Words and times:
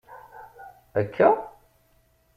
Akka? 0.99 1.29